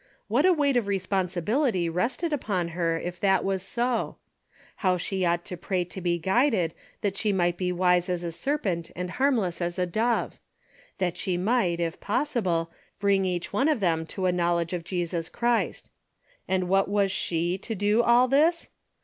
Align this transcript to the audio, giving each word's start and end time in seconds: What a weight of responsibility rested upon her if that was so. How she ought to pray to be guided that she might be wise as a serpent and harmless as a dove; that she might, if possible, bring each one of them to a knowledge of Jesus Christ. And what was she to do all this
What 0.27 0.47
a 0.47 0.51
weight 0.51 0.77
of 0.77 0.87
responsibility 0.87 1.87
rested 1.87 2.33
upon 2.33 2.69
her 2.69 2.99
if 2.99 3.19
that 3.19 3.43
was 3.43 3.61
so. 3.61 4.17
How 4.77 4.97
she 4.97 5.23
ought 5.23 5.45
to 5.45 5.55
pray 5.57 5.83
to 5.83 6.01
be 6.01 6.17
guided 6.17 6.73
that 7.01 7.15
she 7.17 7.31
might 7.31 7.55
be 7.55 7.71
wise 7.71 8.09
as 8.09 8.23
a 8.23 8.31
serpent 8.31 8.89
and 8.95 9.11
harmless 9.11 9.61
as 9.61 9.77
a 9.77 9.85
dove; 9.85 10.39
that 10.97 11.17
she 11.17 11.37
might, 11.37 11.79
if 11.79 11.99
possible, 11.99 12.71
bring 12.99 13.25
each 13.25 13.53
one 13.53 13.69
of 13.69 13.79
them 13.79 14.07
to 14.07 14.25
a 14.25 14.31
knowledge 14.31 14.73
of 14.73 14.83
Jesus 14.83 15.29
Christ. 15.29 15.91
And 16.47 16.67
what 16.67 16.87
was 16.89 17.11
she 17.11 17.59
to 17.59 17.75
do 17.75 18.01
all 18.01 18.27
this 18.27 18.71